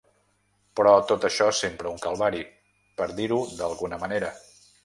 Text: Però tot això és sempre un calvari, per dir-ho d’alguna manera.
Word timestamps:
Però 0.79 0.93
tot 1.11 1.27
això 1.29 1.49
és 1.53 1.59
sempre 1.65 1.91
un 1.91 2.01
calvari, 2.07 2.41
per 3.03 3.11
dir-ho 3.21 3.41
d’alguna 3.61 4.05
manera. 4.07 4.35